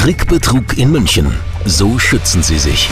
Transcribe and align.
Trickbetrug 0.00 0.78
in 0.78 0.92
München. 0.92 1.30
So 1.66 1.98
schützen 1.98 2.42
Sie 2.42 2.58
sich. 2.58 2.88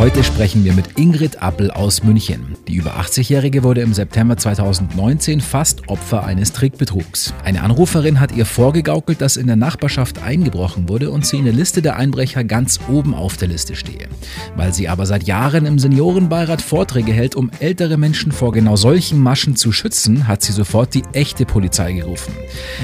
Heute 0.00 0.24
sprechen 0.24 0.64
wir 0.64 0.72
mit 0.72 0.98
Ingrid 0.98 1.42
Appel 1.42 1.70
aus 1.70 2.02
München. 2.02 2.56
Die 2.66 2.76
über 2.76 2.98
80-Jährige 2.98 3.62
wurde 3.62 3.82
im 3.82 3.92
September 3.92 4.34
2019 4.34 5.42
fast 5.42 5.90
Opfer 5.90 6.24
eines 6.24 6.54
Trickbetrugs. 6.54 7.34
Eine 7.44 7.62
Anruferin 7.62 8.18
hat 8.18 8.32
ihr 8.34 8.46
vorgegaukelt, 8.46 9.20
dass 9.20 9.36
in 9.36 9.46
der 9.46 9.56
Nachbarschaft 9.56 10.22
eingebrochen 10.22 10.88
wurde 10.88 11.10
und 11.10 11.26
sie 11.26 11.36
in 11.36 11.44
der 11.44 11.52
Liste 11.52 11.82
der 11.82 11.96
Einbrecher 11.96 12.44
ganz 12.44 12.80
oben 12.88 13.12
auf 13.12 13.36
der 13.36 13.48
Liste 13.48 13.76
stehe. 13.76 14.08
Weil 14.56 14.72
sie 14.72 14.88
aber 14.88 15.04
seit 15.04 15.24
Jahren 15.24 15.66
im 15.66 15.78
Seniorenbeirat 15.78 16.62
Vorträge 16.62 17.12
hält, 17.12 17.34
um 17.34 17.50
ältere 17.60 17.98
Menschen 17.98 18.32
vor 18.32 18.52
genau 18.52 18.76
solchen 18.76 19.22
Maschen 19.22 19.54
zu 19.54 19.70
schützen, 19.70 20.26
hat 20.26 20.40
sie 20.40 20.52
sofort 20.52 20.94
die 20.94 21.02
echte 21.12 21.44
Polizei 21.44 21.92
gerufen. 21.92 22.32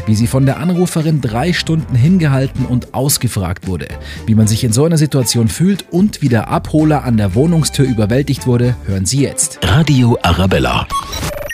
Wie 0.05 0.15
sie 0.15 0.27
von 0.27 0.45
der 0.45 0.59
Anruferin 0.59 1.23
drei 1.23 1.55
Stunden 1.55 1.97
hingehalten 1.97 2.67
und 2.67 2.93
ausgefragt 2.93 3.67
wurde, 3.67 3.89
wie 4.27 4.35
man 4.35 4.47
sich 4.49 4.65
in 4.65 4.75
so 4.75 4.85
einer 4.85 4.99
Situation 4.99 5.49
fühlt 5.49 5.87
und 5.91 6.21
wie 6.21 6.29
der 6.29 6.49
Abholer 6.49 7.06
an 7.07 7.17
der 7.17 7.37
Wohnungstür 7.37 7.87
überwältigt 7.87 8.49
wurde, 8.49 8.75
hören 8.85 9.07
Sie 9.07 9.21
jetzt. 9.21 9.61
Radio 9.63 10.19
Arabella. 10.23 10.89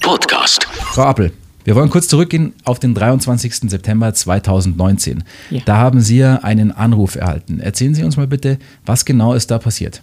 Podcast. 0.01 0.65
Frau 0.65 1.03
Appel, 1.03 1.31
wir 1.65 1.75
wollen 1.75 1.91
kurz 1.91 2.09
zurückgehen 2.09 2.55
auf 2.65 2.79
den 2.79 2.95
23. 2.95 3.71
September 3.71 4.15
2019. 4.15 5.25
Ja. 5.51 5.61
Da 5.67 5.77
haben 5.77 6.01
Sie 6.01 6.17
ja 6.17 6.37
einen 6.37 6.73
Anruf 6.73 7.17
erhalten. 7.17 7.61
Erzählen 7.61 7.95
Sie 7.95 8.03
uns 8.03 8.17
mal 8.17 8.27
bitte, 8.27 8.59
was 8.87 9.05
genau 9.05 9.35
ist 9.35 9.51
da 9.51 9.59
passiert? 9.59 10.01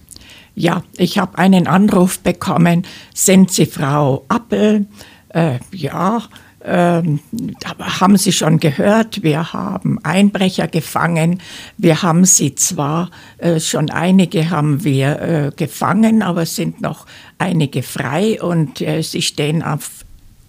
Ja, 0.54 0.84
ich 0.98 1.18
habe 1.18 1.40
einen 1.40 1.66
Anruf 1.66 2.20
bekommen. 2.20 2.86
Sind 3.16 3.50
Sie 3.50 3.66
Frau 3.66 4.26
Appel? 4.28 4.86
Äh, 5.30 5.58
ja. 5.72 6.22
Ähm, 6.62 7.20
haben 7.80 8.18
Sie 8.18 8.34
schon 8.34 8.60
gehört, 8.60 9.24
wir 9.24 9.54
haben 9.54 9.98
Einbrecher 10.04 10.68
gefangen. 10.68 11.42
Wir 11.78 12.02
haben 12.02 12.26
sie 12.26 12.56
zwar, 12.56 13.12
äh, 13.38 13.60
schon 13.60 13.90
einige 13.90 14.50
haben 14.50 14.84
wir 14.84 15.22
äh, 15.22 15.52
gefangen, 15.56 16.22
aber 16.22 16.42
es 16.42 16.56
sind 16.56 16.82
noch 16.82 17.06
einige 17.38 17.82
frei 17.82 18.42
und 18.42 18.82
äh, 18.82 19.02
sie 19.02 19.22
stehen 19.22 19.64
auf 19.64 20.06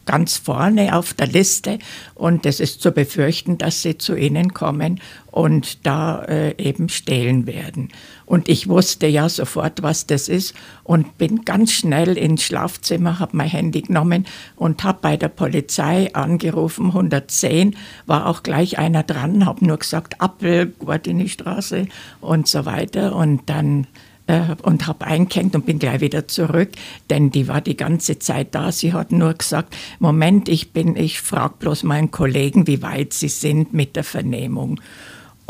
ganz 0.06 0.38
vorne 0.38 0.96
auf 0.96 1.14
der 1.14 1.28
Liste 1.28 1.78
und 2.16 2.44
es 2.44 2.58
ist 2.58 2.82
zu 2.82 2.90
befürchten, 2.90 3.58
dass 3.58 3.82
sie 3.82 3.96
zu 3.96 4.16
ihnen 4.16 4.52
kommen 4.52 5.00
und 5.30 5.86
da 5.86 6.24
äh, 6.24 6.54
eben 6.58 6.88
stehlen 6.88 7.46
werden. 7.46 7.90
Und 8.30 8.48
ich 8.48 8.68
wusste 8.68 9.08
ja 9.08 9.28
sofort, 9.28 9.82
was 9.82 10.06
das 10.06 10.28
ist 10.28 10.54
und 10.84 11.18
bin 11.18 11.44
ganz 11.44 11.72
schnell 11.72 12.16
ins 12.16 12.44
Schlafzimmer, 12.44 13.18
habe 13.18 13.36
mein 13.36 13.48
Handy 13.48 13.82
genommen 13.82 14.24
und 14.54 14.84
habe 14.84 15.00
bei 15.02 15.16
der 15.16 15.26
Polizei 15.26 16.14
angerufen, 16.14 16.86
110, 16.86 17.74
war 18.06 18.28
auch 18.28 18.44
gleich 18.44 18.78
einer 18.78 19.02
dran, 19.02 19.46
habe 19.46 19.66
nur 19.66 19.78
gesagt, 19.78 20.20
Appel, 20.20 20.66
Guardini-Straße 20.78 21.88
und 22.20 22.46
so 22.46 22.66
weiter 22.66 23.16
und 23.16 23.50
dann 23.50 23.88
äh, 24.28 24.54
und 24.62 24.86
habe 24.86 25.06
eingehängt 25.08 25.56
und 25.56 25.66
bin 25.66 25.80
gleich 25.80 26.00
wieder 26.00 26.28
zurück, 26.28 26.70
denn 27.10 27.32
die 27.32 27.48
war 27.48 27.60
die 27.60 27.76
ganze 27.76 28.20
Zeit 28.20 28.54
da. 28.54 28.70
Sie 28.70 28.92
hat 28.92 29.10
nur 29.10 29.34
gesagt, 29.34 29.76
Moment, 29.98 30.48
ich 30.48 30.72
bin, 30.72 30.94
ich 30.94 31.20
frage 31.20 31.54
bloß 31.58 31.82
meinen 31.82 32.12
Kollegen, 32.12 32.68
wie 32.68 32.80
weit 32.80 33.12
sie 33.12 33.28
sind 33.28 33.74
mit 33.74 33.96
der 33.96 34.04
Vernehmung. 34.04 34.80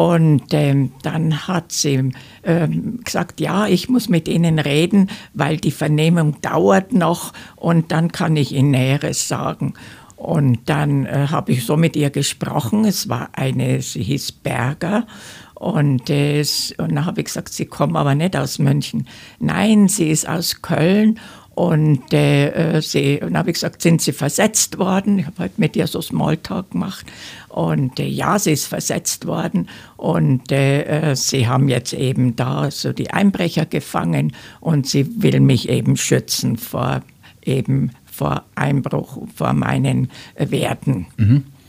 Und 0.01 0.55
ähm, 0.55 0.93
dann 1.03 1.47
hat 1.47 1.73
sie 1.73 2.11
ähm, 2.43 3.01
gesagt, 3.05 3.39
ja, 3.39 3.67
ich 3.67 3.91
muss 3.91 4.09
mit 4.09 4.29
Ihnen 4.29 4.59
reden, 4.59 5.11
weil 5.35 5.59
die 5.59 5.71
Vernehmung 5.71 6.41
dauert 6.41 6.95
noch 6.95 7.35
und 7.57 7.93
dann 7.93 8.11
kann 8.11 8.35
ich 8.35 8.53
Ihnen 8.53 8.71
Näheres 8.71 9.29
sagen. 9.29 9.75
Und 10.17 10.61
dann 10.71 11.05
äh, 11.05 11.27
habe 11.29 11.53
ich 11.53 11.67
so 11.67 11.77
mit 11.77 11.97
ihr 11.97 12.09
gesprochen. 12.09 12.87
Es 12.87 13.11
war 13.11 13.29
eine, 13.33 13.83
sie 13.83 14.03
hieß 14.03 14.33
Berger. 14.33 15.07
Und, 15.55 16.09
äh, 16.09 16.43
und 16.79 16.95
dann 16.95 17.05
habe 17.05 17.21
ich 17.21 17.27
gesagt, 17.27 17.53
sie 17.53 17.67
kommt 17.67 17.95
aber 17.95 18.15
nicht 18.15 18.35
aus 18.35 18.59
München. 18.59 19.07
Nein, 19.39 19.89
sie 19.89 20.09
ist 20.09 20.27
aus 20.27 20.63
Köln. 20.63 21.21
Und 21.61 22.15
äh, 22.15 22.77
äh, 22.77 22.81
sie, 22.81 23.19
dann 23.21 23.37
habe 23.37 23.51
ich 23.51 23.55
gesagt, 23.55 23.83
sind 23.83 24.01
Sie 24.01 24.13
versetzt 24.13 24.79
worden? 24.79 25.19
Ich 25.19 25.27
habe 25.27 25.41
halt 25.41 25.59
mit 25.59 25.77
ihr 25.77 25.87
so 25.87 26.01
Smalltalk 26.01 26.71
gemacht. 26.71 27.05
Und 27.51 28.01
äh, 28.01 28.07
ja, 28.07 28.39
sie 28.39 28.53
ist 28.53 28.67
versetzt 28.67 29.27
worden. 29.27 29.69
Und 29.99 30.51
äh, 30.51 31.11
äh, 31.11 31.17
sie 31.17 31.49
haben 31.49 31.69
jetzt 31.69 31.93
eben 31.93 32.35
da 32.35 32.71
so 32.71 32.95
die 32.95 33.11
Einbrecher 33.11 33.67
gefangen. 33.67 34.33
Und 34.61 34.87
sie 34.87 35.23
will 35.23 35.41
mich 35.41 35.69
eben 35.69 35.99
schützen 35.99 36.57
vor 36.57 37.03
eben 37.43 37.91
vor 38.07 38.45
Einbruch, 38.55 39.19
vor 39.35 39.53
meinen 39.53 40.11
äh, 40.37 40.51
Werten. 40.51 41.09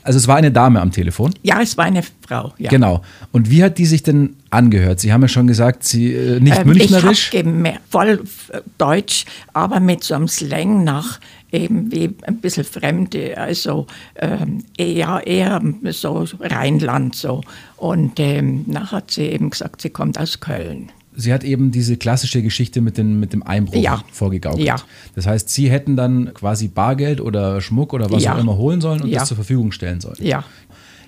Also 0.03 0.17
es 0.17 0.27
war 0.27 0.37
eine 0.37 0.51
Dame 0.51 0.81
am 0.81 0.91
Telefon. 0.91 1.33
Ja, 1.43 1.61
es 1.61 1.77
war 1.77 1.85
eine 1.85 2.03
Frau. 2.27 2.53
Ja. 2.57 2.69
Genau. 2.69 3.01
Und 3.31 3.49
wie 3.49 3.63
hat 3.63 3.77
die 3.77 3.85
sich 3.85 4.03
denn 4.03 4.35
angehört? 4.49 4.99
Sie 4.99 5.13
haben 5.13 5.21
ja 5.21 5.27
schon 5.27 5.47
gesagt, 5.47 5.83
sie 5.83 6.13
äh, 6.13 6.39
nicht 6.39 6.57
Ähm, 6.57 6.67
münchnerisch. 6.67 7.33
Ich 7.33 7.45
voll 7.89 8.23
äh, 8.49 8.61
Deutsch, 8.77 9.25
aber 9.53 9.79
mit 9.79 10.03
so 10.03 10.15
einem 10.15 10.27
Slang 10.27 10.83
nach 10.83 11.19
eben 11.51 11.91
wie 11.91 12.15
ein 12.23 12.37
bisschen 12.37 12.63
Fremde, 12.63 13.37
also 13.37 13.87
ähm, 14.15 14.63
eher, 14.77 15.21
eher 15.25 15.61
so 15.89 16.25
Rheinland 16.39 17.15
so. 17.15 17.41
Und 17.77 18.19
ähm, 18.19 18.65
dann 18.67 18.91
hat 18.91 19.11
sie 19.11 19.23
eben 19.23 19.49
gesagt, 19.49 19.81
sie 19.81 19.89
kommt 19.89 20.17
aus 20.17 20.39
Köln. 20.39 20.91
Sie 21.15 21.33
hat 21.33 21.43
eben 21.43 21.71
diese 21.71 21.97
klassische 21.97 22.41
Geschichte 22.41 22.79
mit, 22.81 22.97
den, 22.97 23.19
mit 23.19 23.33
dem 23.33 23.43
Einbruch 23.43 23.81
Ja. 23.81 24.03
vorgegaukelt. 24.11 24.65
Ja. 24.65 24.77
Das 25.15 25.27
heißt, 25.27 25.49
Sie 25.49 25.69
hätten 25.69 25.95
dann 25.97 26.33
quasi 26.33 26.67
Bargeld 26.67 27.19
oder 27.21 27.59
Schmuck 27.61 27.93
oder 27.93 28.09
was 28.11 28.23
Ja. 28.23 28.35
auch 28.35 28.39
immer 28.39 28.57
holen 28.57 28.79
sollen 28.81 29.01
und 29.01 29.09
Ja. 29.09 29.19
das 29.19 29.27
zur 29.27 29.35
Verfügung 29.35 29.71
stellen 29.71 29.99
sollen. 30.01 30.15
Ja. 30.19 30.43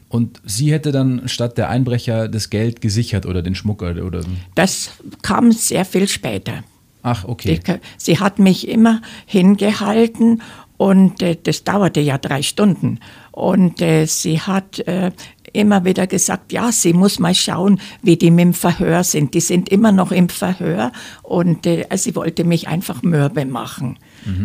Und 0.09 0.41
sie 0.46 0.72
hätte 0.72 0.91
dann 0.91 1.28
statt 1.28 1.58
der 1.58 1.69
Einbrecher 1.69 2.28
das 2.28 2.52
Geld 2.52 2.81
gesichert 2.81 3.25
oder 3.25 3.41
den 3.41 3.56
Schmuck 3.56 3.81
oder. 3.81 4.06
oder 4.06 4.22
Das 4.53 4.91
kam 5.24 5.52
sehr 5.52 5.86
viel 5.86 6.08
später. 6.08 6.64
ach, 7.02 7.25
okay. 7.25 7.59
Die, 7.66 7.74
sie 7.97 8.20
hat 8.20 8.38
mich 8.38 8.68
immer 8.68 9.02
hingehalten 9.25 10.41
und 10.78 11.22
äh, 11.22 11.38
das 11.41 11.64
dauerte 11.64 12.00
ja 12.02 12.18
drei 12.18 12.41
Stunden. 12.44 13.00
Und 13.31 13.81
äh, 13.81 14.06
sie 14.06 14.40
hat 14.40 14.80
äh, 14.88 15.12
immer 15.53 15.86
wieder 15.86 16.08
gesagt, 16.08 16.52
ja, 16.52 16.72
sie 16.72 16.94
muss 16.94 17.19
mal 17.19 17.36
schauen, 17.36 17.80
wie 18.02 18.18
die 18.18 18.31
mit 18.31 18.41
dem 18.41 18.53
Verhör 18.53 19.03
sind. 19.03 19.34
Die 19.34 19.40
sind 19.40 19.69
immer 19.69 19.91
noch 19.91 20.12
im 20.12 20.30
Verhör 20.30 20.91
und 21.22 21.66
äh, 21.66 21.86
sie 21.96 22.16
wollte 22.16 22.44
mich 22.44 22.68
einfach 22.68 23.03
mürbe 23.03 23.46
machen. 23.46 23.97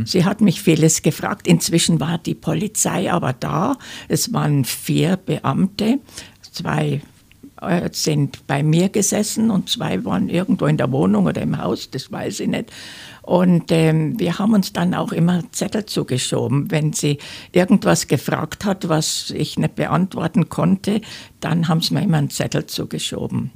Sie 0.04 0.24
hat 0.24 0.40
mich 0.40 0.60
vieles 0.60 1.02
gefragt. 1.02 1.46
Inzwischen 1.46 2.00
war 2.00 2.18
die 2.18 2.34
Polizei 2.34 3.12
aber 3.12 3.32
da. 3.32 3.76
Es 4.08 4.32
waren 4.32 4.64
vier 4.64 5.16
Beamte, 5.16 6.00
zwei 6.52 7.00
äh, 7.60 7.88
sind 7.92 8.46
bei 8.46 8.62
mir 8.62 8.88
gesessen 8.88 9.50
und 9.50 9.68
zwei 9.68 10.04
waren 10.04 10.28
irgendwo 10.28 10.66
in 10.66 10.76
der 10.76 10.90
Wohnung 10.92 11.26
oder 11.26 11.42
im 11.42 11.58
Haus, 11.58 11.90
das 11.90 12.10
weiß 12.10 12.40
ich 12.40 12.48
nicht. 12.48 12.70
Und 13.22 13.70
ähm, 13.72 14.18
wir 14.18 14.38
haben 14.38 14.54
uns 14.54 14.72
dann 14.72 14.94
auch 14.94 15.12
immer 15.12 15.42
Zettel 15.52 15.84
zugeschoben. 15.84 16.70
Wenn 16.70 16.94
sie 16.94 17.18
irgendwas 17.52 18.08
gefragt 18.08 18.64
hat, 18.64 18.88
was 18.88 19.30
ich 19.36 19.58
nicht 19.58 19.74
beantworten 19.74 20.48
konnte, 20.48 21.02
dann 21.40 21.68
haben 21.68 21.82
sie 21.82 21.92
mir 21.92 22.02
immer 22.02 22.16
einen 22.16 22.30
Zettel 22.30 22.64
zugeschoben. 22.64 23.50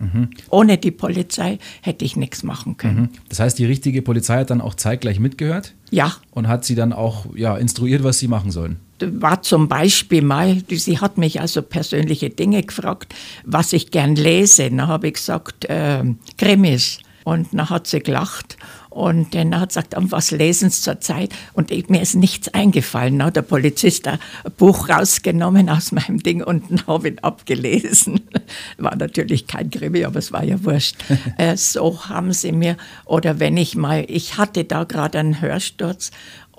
Ohne 0.51 0.77
die 0.77 0.91
Polizei 0.91 1.59
hätte 1.81 2.05
ich 2.05 2.17
nichts 2.17 2.43
machen 2.43 2.77
können. 2.77 3.09
Das 3.31 3.41
heißt, 3.41 3.59
die 3.59 3.65
richtige 3.65 4.03
Polizei 4.03 4.41
hat 4.41 4.51
dann 4.51 4.61
auch 4.61 4.75
zeitgleich 4.75 5.19
mitgehört 5.19 5.75
Ja, 5.91 6.13
und 6.33 6.49
hat 6.49 6.67
sie 6.67 6.75
dann 6.75 6.93
auch 6.93 7.25
ja, 7.35 7.57
instruiert, 7.57 8.05
was 8.05 8.19
sie 8.19 8.29
machen 8.29 8.51
sollen. 8.51 8.77
War 9.21 9.43
zum 9.43 9.69
Beispiel 9.69 10.23
mal, 10.23 10.63
sie 10.71 10.99
hat 10.99 11.19
mich 11.19 11.41
also 11.41 11.63
persönliche 11.63 12.31
Dinge 12.31 12.63
gefragt, 12.63 13.15
was 13.45 13.73
ich 13.73 13.91
gern 13.91 14.17
lese. 14.17 14.71
Dann 14.71 14.87
habe 14.87 15.09
ich 15.09 15.15
gesagt, 15.15 15.67
ähm, 15.69 16.19
Krimis. 16.39 16.99
Und 17.25 17.49
dann 17.53 17.71
hat 17.71 17.87
sie 17.87 18.01
gelacht 18.01 18.57
und 18.93 19.35
dann 19.35 19.59
hat 19.59 19.73
sie 19.73 19.81
gesagt, 19.81 19.97
"Und 19.97 20.13
was 20.13 20.31
lesen 20.33 20.71
Sie 20.71 20.83
zurzeit? 20.83 21.33
Und 21.55 21.71
mir 21.89 22.03
ist 22.03 22.15
nichts 22.15 22.49
eingefallen. 22.49 23.19
Dann 23.19 23.29
hat 23.29 23.37
der 23.37 23.43
Polizist 23.43 24.07
ein 24.07 24.19
Buch 24.59 24.89
rausgenommen 24.89 25.69
aus 25.69 25.93
meinem 25.93 26.23
Ding 26.23 26.43
und 26.43 26.87
habe 26.87 27.09
ich 27.09 27.15
ihn 27.15 27.19
abgelesen. 27.21 28.21
War 28.79 28.97
natürlich 28.97 29.47
kein 29.47 29.71
Krimi, 29.71 30.05
aber 30.05 30.19
es 30.19 30.33
war 30.33 30.45
ja 30.45 30.63
wurscht. 30.65 30.97
äh, 31.39 31.57
so 31.57 32.07
haben 32.09 32.33
sie 32.33 32.53
mir, 32.53 32.77
oder 33.05 33.41
wenn 33.41 33.57
ich 33.57 33.77
mal, 33.77 34.05
ich 34.09 34.37
hatte 34.37 34.65
da 34.65 34.85
gerade 34.85 35.19
einen 35.19 35.41
Hörsturz 35.41 36.11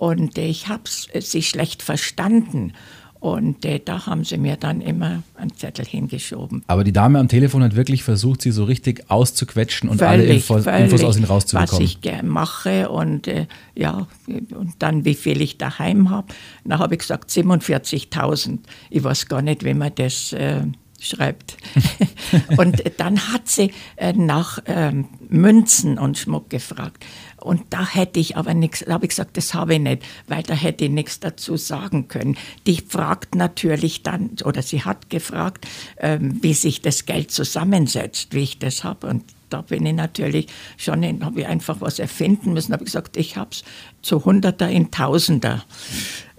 und 0.04 0.38
ich 0.38 0.68
habe 0.68 0.84
sie 0.86 1.42
schlecht 1.42 1.82
verstanden. 1.82 2.74
Und 3.22 3.64
äh, 3.64 3.80
da 3.80 4.06
haben 4.06 4.26
sie 4.26 4.38
mir 4.38 4.58
dann 4.58 4.82
immer 4.82 5.24
einen 5.36 5.56
Zettel 5.56 5.86
hingeschoben. 5.86 6.62
Aber 6.68 6.84
die 6.84 6.92
Dame 6.92 7.20
am 7.20 7.30
Telefon 7.30 7.64
hat 7.64 7.78
wirklich 7.78 8.04
versucht, 8.04 8.42
sie 8.42 8.52
so 8.52 8.66
richtig 8.66 9.10
auszuquetschen 9.10 9.88
und 9.88 10.02
alle 10.02 10.26
Infos, 10.26 10.66
Infos 10.66 11.06
aus 11.06 11.16
ihnen 11.16 11.24
was 11.24 11.30
rauszubekommen. 11.30 11.86
ich 11.86 12.02
gerne 12.02 12.28
mache 12.28 12.90
und 12.90 13.30
äh, 13.30 13.48
ja, 13.76 14.08
und 14.28 14.74
dann 14.80 15.06
wie 15.06 15.14
viel 15.14 15.40
ich 15.40 15.58
daheim 15.58 16.10
habe. 16.10 16.34
Dann 16.66 16.80
habe 16.80 16.96
ich 16.96 17.00
gesagt 17.00 17.30
47.000. 17.30 18.60
Ich 18.90 19.06
weiß 19.06 19.30
gar 19.30 19.42
nicht, 19.42 19.64
wie 19.64 19.74
man 19.74 19.96
das 19.96 20.34
äh, 20.34 20.64
schreibt. 21.04 21.58
Und 22.58 22.84
dann 22.98 23.20
hat 23.32 23.48
sie 23.48 23.72
äh, 23.96 24.14
nach 24.14 24.60
ähm, 24.66 25.06
Münzen 25.30 25.98
und 25.98 26.18
Schmuck 26.18 26.50
gefragt. 26.50 27.06
Und 27.44 27.62
da 27.70 27.86
hätte 27.86 28.20
ich 28.20 28.38
aber 28.38 28.54
nichts, 28.54 28.84
da 28.86 28.94
habe 28.94 29.06
ich 29.06 29.10
gesagt, 29.10 29.38
das 29.38 29.54
habe 29.54 29.76
ich 29.76 29.80
nicht, 29.82 30.04
weil 30.28 30.44
da 30.44 30.54
hätte 30.54 30.86
ich 30.86 30.92
nichts 30.92 31.20
dazu 31.20 31.58
sagen 31.58 32.08
können. 32.08 32.38
Die 32.66 32.78
fragt 32.78 33.36
natürlich 33.36 34.04
dann, 34.04 34.32
oder 34.46 34.62
sie 34.62 34.84
hat 34.84 35.10
gefragt, 35.10 35.68
ähm, 35.98 36.40
wie 36.42 36.54
sich 36.54 36.82
das 36.82 37.06
Geld 37.06 37.32
zusammensetzt, 37.32 38.34
wie 38.34 38.44
ich 38.44 38.60
das 38.60 38.84
habe. 38.84 39.08
Und 39.08 39.24
da 39.50 39.62
bin 39.62 39.86
ich 39.86 39.94
natürlich 39.94 40.48
schon, 40.78 41.04
habe 41.24 41.42
ich 41.42 41.48
einfach 41.48 41.80
was 41.82 42.00
erfinden 42.00 42.54
müssen, 42.54 42.74
habe 42.74 42.84
ich 42.84 42.88
gesagt, 42.88 43.18
ich 43.18 43.38
habe 43.38 43.52
es 43.52 43.64
zu 44.02 44.26
Hunderter 44.26 44.70
in 44.70 44.90
Tausender. 44.90 45.64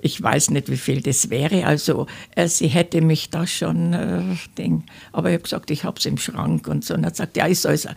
Ich 0.03 0.21
weiß 0.21 0.51
nicht, 0.51 0.69
wie 0.69 0.77
viel 0.77 1.01
das 1.01 1.31
wäre. 1.31 1.65
Also 1.65 2.07
äh, 2.35 2.49
sie 2.49 2.69
hätte 2.69 3.01
mich 3.01 3.31
da 3.31 3.47
schon, 3.47 3.93
äh, 3.93 4.23
Ding. 4.59 4.85
aber 5.13 5.31
ich 5.31 5.35
habe 5.35 5.45
gesagt, 5.45 5.71
ich 5.71 5.85
habe 5.85 5.99
es 5.99 6.05
im 6.07 6.19
Schrank 6.19 6.67
und 6.67 6.85
so. 6.85 6.95
Und 6.95 7.07
hat 7.07 7.13
gesagt, 7.13 7.37
ja, 7.37 7.47
ich 7.47 7.61
soll 7.61 7.73
es 7.73 7.89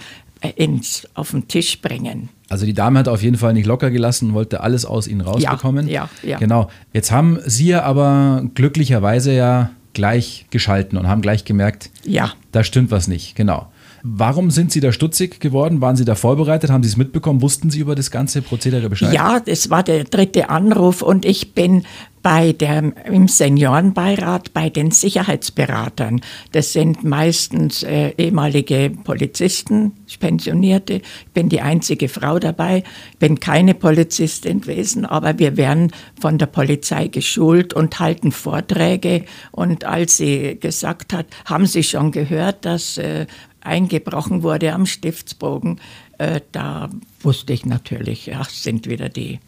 ins, 0.56 1.08
auf 1.14 1.32
den 1.32 1.48
Tisch 1.48 1.82
bringen. 1.82 2.30
Also 2.50 2.66
die 2.66 2.74
Dame 2.74 3.00
hat 3.00 3.08
auf 3.08 3.22
jeden 3.24 3.38
Fall 3.38 3.54
nicht 3.54 3.66
locker 3.66 3.92
gelassen, 3.92 4.34
wollte 4.34 4.62
alles 4.62 4.86
aus 4.86 5.08
ihnen 5.08 5.22
rausbekommen. 5.22 5.88
Ja, 5.88 6.10
ja, 6.22 6.30
ja. 6.30 6.38
Genau. 6.38 6.70
Jetzt 6.94 7.12
haben 7.12 7.40
Sie 7.46 7.68
ja 7.68 7.84
aber 7.84 8.44
glücklicherweise 8.56 9.34
ja 9.34 9.72
gleich 9.94 10.46
geschalten 10.52 10.98
und 10.98 11.08
haben 11.08 11.22
gleich 11.22 11.44
gemerkt, 11.44 11.90
Ja. 12.04 12.32
da 12.52 12.64
stimmt 12.64 12.92
was 12.92 13.08
nicht. 13.08 13.36
Genau. 13.36 13.68
Warum 14.04 14.52
sind 14.52 14.72
Sie 14.72 14.80
da 14.80 14.92
stutzig 14.92 15.40
geworden? 15.40 15.82
Waren 15.82 15.96
Sie 15.96 16.06
da 16.06 16.16
vorbereitet? 16.16 16.70
Haben 16.70 16.84
Sie 16.84 16.90
es 16.90 16.98
mitbekommen? 16.98 17.42
Wussten 17.42 17.70
Sie 17.70 17.80
über 17.80 17.96
das 17.96 18.12
ganze 18.12 18.42
Prozedere 18.42 18.90
Bescheid? 18.90 19.14
Ja, 19.14 19.40
das 19.40 19.70
war 19.70 19.84
der 19.84 20.04
dritte 20.04 20.50
Anruf 20.50 21.02
und 21.02 21.26
ich 21.26 21.54
bin 21.54 21.84
bei 22.28 22.52
der, 22.52 22.92
im 23.06 23.30
Seniorenbeirat 23.30 24.54
bei 24.54 24.70
den 24.70 24.92
Sicherheitsberatern. 24.92 26.20
Das 26.52 26.74
sind 26.74 27.06
meistens 27.06 27.84
äh, 27.84 28.10
ehemalige 28.18 28.92
Polizisten, 29.06 29.94
Pensionierte. 30.20 30.96
Ich 30.96 31.32
bin 31.34 31.48
die 31.48 31.62
einzige 31.62 32.10
Frau 32.10 32.38
dabei. 32.38 32.84
Ich 33.12 33.18
bin 33.18 33.40
keine 33.40 33.74
Polizistin 33.76 34.60
gewesen, 34.60 35.06
aber 35.06 35.40
wir 35.40 35.56
werden 35.56 35.92
von 36.20 36.38
der 36.38 36.48
Polizei 36.48 37.08
geschult 37.08 37.74
und 37.74 37.98
halten 38.00 38.34
Vorträge. 38.34 39.24
Und 39.52 39.86
als 39.86 40.18
sie 40.18 40.58
gesagt 40.60 41.14
hat, 41.14 41.28
haben 41.46 41.66
Sie 41.66 41.84
schon 41.84 42.12
gehört, 42.12 42.66
dass 42.66 42.98
äh, 42.98 43.26
eingebrochen 43.68 44.44
wurde 44.44 44.74
am 44.74 44.86
Stiftsbogen, 44.86 45.80
äh, 46.18 46.42
da 46.52 46.90
wusste 47.22 47.54
ich 47.54 47.66
natürlich, 47.66 48.26
ja, 48.26 48.44
sind 48.44 48.90
wieder 48.90 49.10
die. 49.10 49.40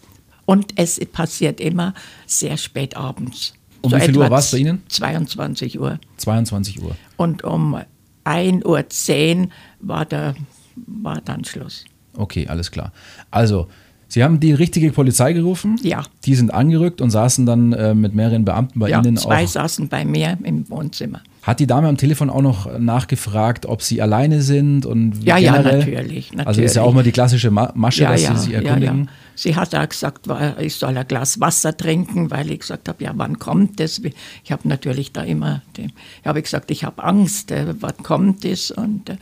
Und 0.45 0.73
es 0.77 0.99
passiert 1.11 1.59
immer 1.59 1.93
sehr 2.25 2.57
spät 2.57 2.97
abends. 2.97 3.53
Um 3.81 3.91
wie 3.91 3.99
viel 4.01 4.17
Uhr 4.17 4.29
war's 4.29 4.51
bei 4.51 4.57
Ihnen? 4.57 4.83
22 4.89 5.79
Uhr. 5.79 5.99
22 6.17 6.81
Uhr. 6.81 6.95
Und 7.17 7.43
um 7.43 7.79
1.10 8.25 8.65
Uhr 8.65 9.49
war, 9.79 10.05
der, 10.05 10.35
war 10.75 11.21
dann 11.21 11.45
Schluss. 11.45 11.85
Okay, 12.13 12.47
alles 12.47 12.71
klar. 12.71 12.91
Also, 13.31 13.67
Sie 14.11 14.23
haben 14.23 14.39
die 14.39 14.51
richtige 14.53 14.91
Polizei 14.91 15.33
gerufen. 15.33 15.77
Ja. 15.83 16.03
Die 16.25 16.33
sind 16.35 16.51
angerückt 16.53 16.99
und 16.99 17.11
saßen 17.11 17.45
dann 17.45 17.73
äh, 17.73 17.93
mit 17.93 18.13
mehreren 18.15 18.43
Beamten 18.43 18.79
bei 18.79 18.89
Ja, 18.89 18.99
Ihnen 19.01 19.15
zwei 19.17 19.43
auch. 19.43 19.47
saßen 19.47 19.87
bei 19.87 20.03
mir 20.03 20.37
im 20.43 20.67
Wohnzimmer. 20.69 21.21
Hat 21.43 21.59
die 21.59 21.67
Dame 21.67 21.87
am 21.87 21.95
Telefon 21.95 22.29
auch 22.29 22.41
noch 22.41 22.77
nachgefragt, 22.79 23.65
ob 23.65 23.81
Sie 23.81 24.01
alleine 24.01 24.41
sind 24.41 24.85
und 24.85 25.21
wie 25.21 25.27
Ja, 25.27 25.37
ja, 25.37 25.53
generell? 25.53 25.79
natürlich, 25.79 26.31
Also 26.45 26.61
ist 26.61 26.75
ja 26.75 26.81
natürlich. 26.81 26.89
auch 26.89 26.93
mal 26.93 27.03
die 27.03 27.11
klassische 27.11 27.49
Ma 27.51 27.71
Masche, 27.75 28.03
dass 28.03 28.21
Sie 28.25 28.35
sich 28.35 28.53
erkundigen. 28.53 29.09
Sie 29.35 29.55
hat 29.55 29.73
auch 29.73 29.87
gesagt, 29.87 30.27
ich 30.59 30.75
soll 30.75 30.97
ein 30.97 31.07
Glas 31.07 31.39
Wasser 31.39 31.77
trinken, 31.77 32.29
weil 32.29 32.51
ich 32.51 32.59
gesagt 32.59 32.89
habe, 32.89 33.01
ja, 33.03 33.13
wann 33.15 33.39
kommt 33.39 33.79
das? 33.79 34.01
Ich 34.43 34.51
habe 34.51 34.67
natürlich 34.67 35.13
da 35.13 35.21
immer, 35.23 35.61
den, 35.77 35.93
ich 36.21 36.27
habe 36.27 36.41
gesagt, 36.41 36.71
ich 36.71 36.83
habe 36.83 37.01
Angst, 37.03 37.51
äh, 37.51 37.73
wann 37.79 37.95
kommt 38.03 38.43
das? 38.43 38.69
Und 38.71 39.09
äh, 39.09 39.15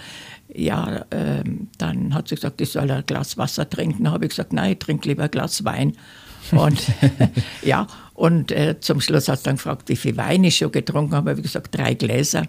ja, 0.57 1.05
ähm, 1.11 1.67
dann 1.77 2.13
hat 2.13 2.27
sie 2.27 2.35
gesagt, 2.35 2.59
ich 2.61 2.71
soll 2.71 2.89
ein 2.89 3.05
Glas 3.05 3.37
Wasser 3.37 3.69
trinken. 3.69 4.05
Da 4.05 4.11
habe 4.11 4.25
ich 4.25 4.29
gesagt, 4.29 4.53
nein, 4.53 4.73
ich 4.73 4.79
trinke 4.79 5.07
lieber 5.07 5.23
ein 5.23 5.31
Glas 5.31 5.63
Wein. 5.63 5.93
Und 6.51 6.81
ja, 7.61 7.87
und 8.13 8.51
äh, 8.51 8.79
zum 8.79 8.99
Schluss 8.99 9.27
hat 9.27 9.39
sie 9.39 9.45
dann 9.45 9.57
gefragt, 9.57 9.89
wie 9.89 9.95
viel 9.95 10.17
Wein 10.17 10.43
ich 10.43 10.57
schon 10.57 10.71
getrunken 10.71 11.13
habe. 11.15 11.29
Habe 11.29 11.39
ich 11.39 11.45
gesagt, 11.45 11.77
drei 11.77 11.93
Gläser. 11.93 12.43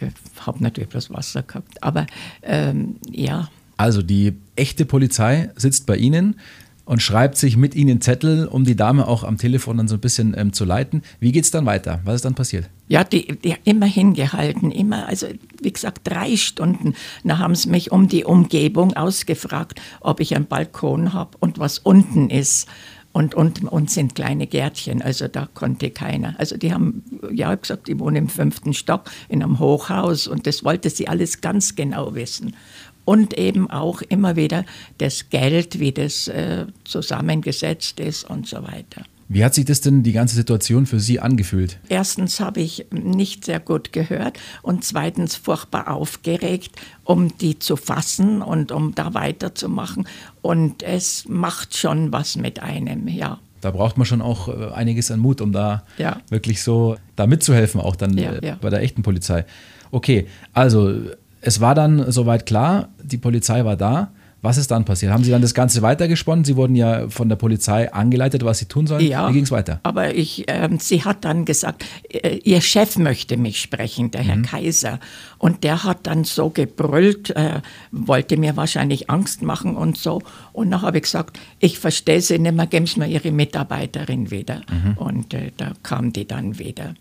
Ich 0.00 0.08
habe 0.44 0.62
natürlich 0.62 0.88
bloß 0.88 1.10
Wasser 1.10 1.42
gehabt. 1.42 1.80
Aber 1.82 2.06
ähm, 2.42 2.96
ja, 3.08 3.48
Also 3.76 4.02
die 4.02 4.34
echte 4.56 4.84
Polizei 4.84 5.50
sitzt 5.54 5.86
bei 5.86 5.96
Ihnen 5.96 6.40
und 6.84 7.02
schreibt 7.02 7.36
sich 7.36 7.56
mit 7.56 7.74
Ihnen 7.74 8.00
Zettel, 8.00 8.46
um 8.46 8.64
die 8.64 8.76
Dame 8.76 9.08
auch 9.08 9.24
am 9.24 9.38
Telefon 9.38 9.78
dann 9.78 9.88
so 9.88 9.94
ein 9.94 10.00
bisschen 10.00 10.34
ähm, 10.36 10.52
zu 10.52 10.64
leiten. 10.64 11.02
Wie 11.20 11.32
geht 11.32 11.44
es 11.44 11.50
dann 11.50 11.66
weiter? 11.66 12.00
Was 12.04 12.16
ist 12.16 12.24
dann 12.24 12.34
passiert? 12.34 12.68
Ja, 12.88 13.04
die, 13.04 13.38
die 13.38 13.56
immer 13.64 13.86
hingehalten, 13.86 14.70
immer, 14.70 15.06
also 15.08 15.26
wie 15.62 15.72
gesagt, 15.72 16.02
drei 16.04 16.36
Stunden. 16.36 16.94
Da 17.24 17.38
haben 17.38 17.54
sie 17.54 17.70
mich 17.70 17.90
um 17.90 18.08
die 18.08 18.24
Umgebung 18.24 18.94
ausgefragt, 18.94 19.80
ob 20.00 20.20
ich 20.20 20.36
einen 20.36 20.46
Balkon 20.46 21.12
habe 21.14 21.36
und 21.40 21.58
was 21.58 21.78
unten 21.78 22.28
ist. 22.28 22.68
Und 23.12 23.36
unten 23.36 23.68
uns 23.68 23.94
sind 23.94 24.16
kleine 24.16 24.48
Gärtchen, 24.48 25.00
also 25.00 25.28
da 25.28 25.48
konnte 25.54 25.90
keiner. 25.90 26.34
Also 26.38 26.56
die 26.56 26.74
haben, 26.74 27.04
ja, 27.30 27.54
ich 27.54 27.60
gesagt, 27.60 27.86
die 27.86 28.00
wohnen 28.00 28.16
im 28.16 28.28
fünften 28.28 28.74
Stock 28.74 29.08
in 29.28 29.40
einem 29.40 29.60
Hochhaus 29.60 30.26
und 30.26 30.48
das 30.48 30.64
wollte 30.64 30.90
sie 30.90 31.06
alles 31.06 31.40
ganz 31.40 31.76
genau 31.76 32.16
wissen. 32.16 32.56
Und 33.04 33.36
eben 33.36 33.70
auch 33.70 34.02
immer 34.02 34.34
wieder 34.36 34.64
das 34.98 35.28
Geld, 35.30 35.78
wie 35.78 35.92
das 35.92 36.28
äh, 36.28 36.66
zusammengesetzt 36.84 38.00
ist 38.00 38.28
und 38.28 38.46
so 38.46 38.62
weiter. 38.62 39.02
Wie 39.28 39.42
hat 39.44 39.54
sich 39.54 39.64
das 39.64 39.80
denn 39.80 40.02
die 40.02 40.12
ganze 40.12 40.36
Situation 40.36 40.84
für 40.84 41.00
Sie 41.00 41.18
angefühlt? 41.18 41.78
Erstens 41.88 42.40
habe 42.40 42.60
ich 42.60 42.86
nicht 42.90 43.44
sehr 43.46 43.58
gut 43.58 43.92
gehört 43.92 44.38
und 44.62 44.84
zweitens 44.84 45.34
furchtbar 45.34 45.88
aufgeregt, 45.90 46.72
um 47.04 47.36
die 47.38 47.58
zu 47.58 47.76
fassen 47.76 48.42
und 48.42 48.70
um 48.70 48.94
da 48.94 49.14
weiterzumachen. 49.14 50.06
Und 50.42 50.82
es 50.82 51.24
macht 51.26 51.76
schon 51.76 52.12
was 52.12 52.36
mit 52.36 52.60
einem, 52.62 53.08
ja. 53.08 53.38
Da 53.62 53.70
braucht 53.70 53.96
man 53.96 54.04
schon 54.04 54.20
auch 54.20 54.48
äh, 54.48 54.72
einiges 54.74 55.10
an 55.10 55.20
Mut, 55.20 55.40
um 55.40 55.52
da 55.52 55.84
Ja. 55.96 56.20
wirklich 56.28 56.62
so 56.62 56.96
da 57.16 57.26
mitzuhelfen, 57.26 57.80
auch 57.80 57.96
dann 57.96 58.16
Ja, 58.18 58.32
äh, 58.34 58.46
ja. 58.46 58.58
bei 58.60 58.68
der 58.68 58.82
echten 58.82 59.02
Polizei. 59.02 59.46
Okay, 59.90 60.26
also 60.52 60.94
es 61.44 61.60
war 61.60 61.74
dann 61.74 62.10
soweit 62.10 62.46
klar, 62.46 62.88
die 63.02 63.18
Polizei 63.18 63.64
war 63.64 63.76
da. 63.76 64.10
Was 64.42 64.58
ist 64.58 64.70
dann 64.70 64.84
passiert? 64.84 65.10
Haben 65.10 65.24
Sie 65.24 65.30
dann 65.30 65.40
das 65.40 65.54
Ganze 65.54 65.80
weitergesponnen? 65.80 66.44
Sie 66.44 66.54
wurden 66.54 66.76
ja 66.76 67.08
von 67.08 67.30
der 67.30 67.36
Polizei 67.36 67.90
angeleitet, 67.90 68.44
was 68.44 68.58
Sie 68.58 68.66
tun 68.66 68.86
sollen. 68.86 69.00
Ja, 69.06 69.26
Wie 69.30 69.32
ging 69.32 69.44
es 69.44 69.50
weiter? 69.50 69.80
Aber 69.84 70.14
ich, 70.14 70.44
ähm, 70.48 70.78
sie 70.78 71.02
hat 71.02 71.24
dann 71.24 71.46
gesagt, 71.46 71.86
äh, 72.10 72.36
ihr 72.44 72.60
Chef 72.60 72.98
möchte 72.98 73.38
mich 73.38 73.58
sprechen, 73.58 74.10
der 74.10 74.22
Mhm. 74.22 74.26
Herr 74.26 74.42
Kaiser. 74.42 75.00
Und 75.38 75.64
der 75.64 75.84
hat 75.84 76.00
dann 76.06 76.24
so 76.24 76.50
gebrüllt, 76.50 77.30
äh, 77.30 77.62
wollte 77.90 78.36
mir 78.36 78.54
wahrscheinlich 78.54 79.08
Angst 79.08 79.40
machen 79.40 79.76
und 79.76 79.96
so. 79.96 80.20
Und 80.52 80.70
dann 80.72 80.82
habe 80.82 80.98
ich 80.98 81.04
gesagt, 81.04 81.38
ich 81.58 81.78
verstehe 81.78 82.20
Sie 82.20 82.38
nicht 82.38 82.54
mehr, 82.54 82.66
geben 82.66 82.84
Sie 82.86 82.98
mir 83.00 83.06
Ihre 83.08 83.30
Mitarbeiterin 83.30 84.30
wieder. 84.30 84.60
Mhm. 84.70 84.98
Und 84.98 85.32
äh, 85.32 85.52
da 85.56 85.72
kam 85.82 86.12
die 86.12 86.26
dann 86.28 86.58
wieder. 86.58 86.92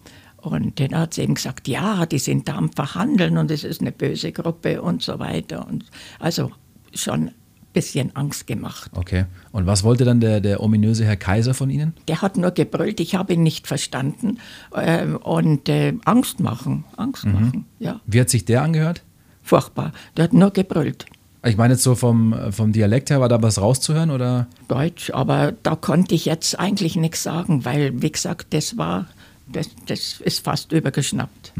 Und 0.43 0.79
dann 0.79 0.97
hat 0.97 1.13
sie 1.13 1.21
eben 1.21 1.35
gesagt, 1.35 1.67
ja, 1.67 2.05
die 2.05 2.19
sind 2.19 2.47
da 2.47 2.55
am 2.55 2.71
Verhandeln 2.71 3.37
und 3.37 3.49
es 3.49 3.63
ist 3.63 3.81
eine 3.81 3.91
böse 3.91 4.31
Gruppe 4.31 4.81
und 4.81 5.01
so 5.01 5.19
weiter. 5.19 5.65
Und 5.67 5.85
also 6.19 6.51
schon 6.93 7.27
ein 7.27 7.33
bisschen 7.71 8.15
Angst 8.15 8.45
gemacht. 8.45 8.91
Okay. 8.93 9.25
Und 9.51 9.67
was 9.67 9.83
wollte 9.83 10.03
dann 10.03 10.19
der, 10.19 10.41
der 10.41 10.62
ominöse 10.62 11.05
Herr 11.05 11.15
Kaiser 11.15 11.53
von 11.53 11.69
Ihnen? 11.69 11.93
Der 12.07 12.21
hat 12.21 12.38
nur 12.38 12.51
gebrüllt, 12.51 13.00
ich 13.00 13.15
habe 13.15 13.33
ihn 13.33 13.43
nicht 13.43 13.67
verstanden. 13.67 14.39
Ähm, 14.75 15.15
und 15.15 15.69
äh, 15.69 15.93
Angst 16.03 16.39
machen, 16.39 16.83
Angst 16.97 17.25
machen, 17.25 17.65
ja. 17.79 18.01
Wie 18.05 18.19
hat 18.19 18.29
sich 18.29 18.43
der 18.45 18.63
angehört? 18.63 19.01
Furchtbar. 19.41 19.93
Der 20.17 20.25
hat 20.25 20.33
nur 20.33 20.51
gebrüllt. 20.51 21.05
Ich 21.45 21.57
meine 21.57 21.73
jetzt 21.73 21.83
so 21.83 21.95
vom, 21.95 22.33
vom 22.51 22.71
Dialekt 22.71 23.09
her, 23.09 23.19
war 23.19 23.27
da 23.27 23.41
was 23.41 23.59
rauszuhören 23.59 24.12
oder? 24.12 24.47
Deutsch, 24.69 25.12
aber 25.12 25.53
da 25.63 25.75
konnte 25.75 26.15
ich 26.15 26.23
jetzt 26.23 26.57
eigentlich 26.57 26.95
nichts 26.95 27.23
sagen, 27.23 27.65
weil, 27.65 28.01
wie 28.01 28.12
gesagt, 28.12 28.53
das 28.53 28.77
war, 28.77 29.07
das, 29.47 29.69
das 29.85 30.21
ist 30.21 30.43
fast 30.43 30.71
übergeschnappt. 30.71 31.53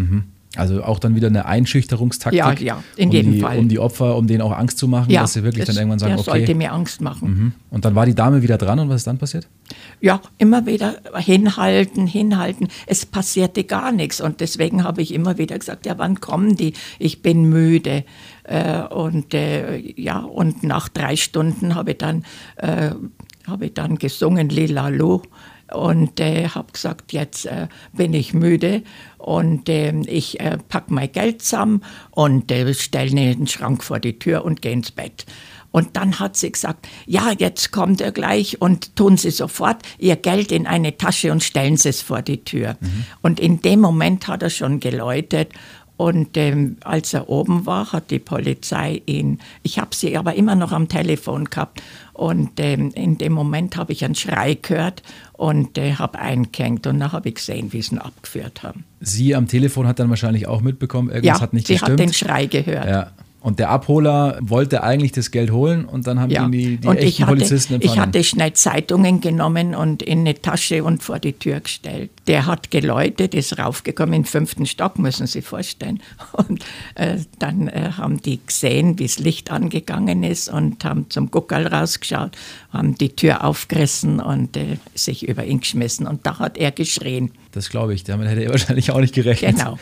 Also 0.56 0.84
auch 0.84 1.00
dann 1.00 1.16
wieder 1.16 1.28
eine 1.28 1.46
Einschüchterungstaktik. 1.46 2.38
Ja, 2.38 2.54
ja, 2.76 2.84
in 2.96 3.10
um 3.10 3.16
jedem 3.16 3.34
die, 3.34 3.40
Fall. 3.40 3.58
Um 3.58 3.70
die 3.70 3.80
Opfer, 3.80 4.16
um 4.16 4.28
denen 4.28 4.42
auch 4.44 4.52
Angst 4.52 4.78
zu 4.78 4.88
machen, 4.88 5.12
dass 5.12 5.34
sie 5.34 5.44
wirklich 5.44 5.66
das- 5.66 5.74
dann 5.74 5.82
irgendwann 5.82 5.98
sagen, 5.98 6.16
der 6.16 6.24
sollte 6.24 6.44
okay. 6.44 6.54
mir 6.54 6.72
Angst 6.72 7.02
machen. 7.02 7.30
Mhm. 7.30 7.52
Und 7.72 7.86
dann 7.86 7.96
war 7.96 8.06
die 8.06 8.14
Dame 8.14 8.44
wieder 8.44 8.60
dran 8.60 8.78
und 8.80 8.88
was 8.88 8.98
ist 8.98 9.08
dann 9.08 9.18
passiert? 9.18 9.48
Ja, 10.00 10.22
immer 10.38 10.68
wieder 10.68 10.98
hinhalten, 11.18 12.06
hinhalten. 12.06 12.68
Es 12.86 13.08
passierte 13.08 13.64
gar 13.64 13.92
nichts. 13.92 14.22
Und 14.22 14.42
deswegen 14.42 14.84
habe 14.84 15.02
ich 15.02 15.12
immer 15.12 15.40
wieder 15.40 15.58
gesagt, 15.58 15.88
ja, 15.88 15.98
wann 15.98 16.20
kommen 16.22 16.56
die? 16.56 16.74
Ich 17.00 17.24
bin 17.24 17.50
müde. 17.50 18.04
Äh, 18.44 18.84
und 18.84 19.34
äh, 19.34 19.78
ja, 20.00 20.20
und 20.20 20.62
nach 20.62 20.88
drei 20.88 21.16
Stunden 21.16 21.74
habe 21.74 21.92
ich 21.92 21.98
dann, 21.98 22.26
äh, 22.58 22.92
habe 23.48 23.66
ich 23.66 23.74
dann 23.74 23.98
gesungen 23.98 24.50
Lila 24.50 24.90
Lu 24.90 25.24
und 25.72 26.20
äh, 26.20 26.48
habe 26.50 26.72
gesagt, 26.72 27.14
jetzt 27.14 27.46
äh, 27.46 27.68
bin 27.94 28.14
ich 28.14 28.34
müde 28.34 28.84
und 29.18 29.70
äh, 29.70 29.94
ich 30.02 30.40
äh, 30.40 30.58
pack 30.70 30.92
mein 30.92 31.12
Geld 31.12 31.42
zusammen 31.42 31.82
und 32.12 32.52
äh, 32.52 32.74
stelle 32.74 33.12
den 33.12 33.48
Schrank 33.48 33.84
vor 33.84 34.00
die 34.00 34.20
Tür 34.20 34.46
und 34.46 34.62
gehe 34.62 34.74
ins 34.74 34.92
Bett. 34.92 35.26
Und 35.72 35.98
dann 35.98 36.20
hat 36.20 36.38
sie 36.38 36.52
gesagt, 36.52 36.88
ja, 37.08 37.32
jetzt 37.36 37.72
kommt 37.72 38.00
er 38.00 38.12
gleich 38.12 38.62
und 38.62 38.96
tun 38.96 39.18
Sie 39.18 39.32
sofort 39.32 39.82
Ihr 39.98 40.16
Geld 40.18 40.52
in 40.52 40.68
eine 40.68 40.98
Tasche 40.98 41.32
und 41.32 41.44
stellen 41.44 41.78
Sie 41.78 41.90
es 41.90 42.04
vor 42.04 42.22
die 42.22 42.44
Tür. 42.44 42.78
Und 43.24 43.40
in 43.40 43.60
dem 43.60 43.80
Moment 43.80 44.28
hat 44.28 44.44
er 44.44 44.52
schon 44.52 44.80
geläutet 44.80 45.50
Und 45.96 46.38
ähm, 46.38 46.78
als 46.84 47.14
er 47.14 47.30
oben 47.30 47.66
war, 47.66 47.92
hat 47.92 48.10
die 48.10 48.20
Polizei 48.20 49.02
ihn, 49.06 49.40
ich 49.62 49.78
habe 49.80 49.96
sie 49.96 50.18
aber 50.18 50.34
immer 50.34 50.56
noch 50.56 50.72
am 50.72 50.88
Telefon 50.90 51.46
gehabt. 51.46 51.84
Und 52.14 52.60
ähm, 52.60 52.92
in 52.96 53.18
dem 53.18 53.34
Moment 53.34 53.78
habe 53.78 53.94
ich 53.94 54.04
einen 54.04 54.16
Schrei 54.16 54.56
gehört 54.56 55.04
und 55.34 55.78
äh, 55.78 55.94
habe 55.96 56.20
eingehängt. 56.20 56.88
Und 56.88 57.00
dann 57.00 57.12
habe 57.12 57.30
ich 57.30 57.36
gesehen, 57.36 57.74
wie 57.74 57.82
sie 57.82 57.96
ihn 57.96 58.00
abgeführt 58.00 58.64
haben. 58.64 58.86
Sie 59.02 59.36
am 59.36 59.48
Telefon 59.48 59.88
hat 59.88 60.00
dann 60.00 60.10
wahrscheinlich 60.10 60.48
auch 60.48 60.62
mitbekommen, 60.62 61.10
irgendwas 61.10 61.38
ja, 61.38 61.42
hat 61.42 61.54
nicht 61.54 61.68
sie 61.68 61.74
gestimmt. 61.74 61.92
hat 61.92 62.00
den 62.00 62.14
Schrei 62.14 62.46
gehört. 62.48 62.90
Ja. 62.90 63.12
Und 63.44 63.60
der 63.60 63.70
Abholer 63.72 64.38
wollte 64.42 64.84
eigentlich 64.84 65.12
das 65.12 65.30
Geld 65.30 65.52
holen 65.52 65.84
und 65.84 66.08
dann 66.08 66.18
haben 66.22 66.30
Ja. 66.32 66.46
ihn 66.46 66.52
die, 66.54 66.78
die 66.78 66.88
und 66.88 66.96
echten 66.96 67.10
ich 67.10 67.22
hatte, 67.24 67.34
Polizisten 67.34 67.74
ich 67.76 67.82
empfangen. 67.90 68.02
hatte 68.02 68.24
schnell 68.24 68.54
Zeitungen 68.54 69.20
genommen 69.20 69.76
und 69.76 70.02
in 70.02 70.20
eine 70.20 70.42
Tasche 70.42 70.82
und 70.86 71.04
vor 71.04 71.20
die 71.20 71.34
Tür 71.34 71.60
gestellt. 71.60 72.10
Der 72.28 72.46
hat 72.46 72.72
geläutet, 72.72 73.36
ist 73.36 73.60
raufgekommen, 73.60 74.14
im 74.14 74.24
fünften 74.24 74.66
Stock, 74.66 74.98
müssen 74.98 75.28
Sie 75.28 75.34
sich 75.40 75.46
vorstellen. 75.46 76.02
Und 76.32 76.64
äh, 76.96 77.18
dann 77.38 77.68
äh, 77.68 77.92
haben 77.98 78.22
die 78.22 78.40
gesehen, 78.48 78.98
wie 78.98 79.04
das 79.04 79.20
Licht 79.20 79.52
angegangen 79.52 80.24
ist 80.24 80.48
und 80.48 80.86
haben 80.86 81.10
zum 81.10 81.30
Guckerl 81.30 81.68
rausgeschaut, 81.68 82.32
haben 82.72 82.96
die 82.96 83.10
Tür 83.10 83.44
aufgerissen 83.44 84.22
und 84.22 84.56
äh, 84.56 84.78
sich 84.96 85.28
über 85.28 85.44
ihn 85.44 85.60
geschmissen. 85.60 86.08
Und 86.08 86.26
da 86.26 86.40
hat 86.40 86.58
er 86.58 86.72
geschrien. 86.72 87.32
Das 87.54 87.70
glaube 87.70 87.94
ich, 87.94 88.04
damit 88.04 88.28
hätte 88.28 88.44
er 88.44 88.50
wahrscheinlich 88.52 88.92
auch 88.92 89.00
nicht 89.00 89.14
gerechnet. 89.16 89.56
Genau, 89.58 89.78